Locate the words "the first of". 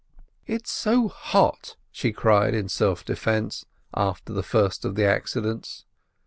4.33-4.95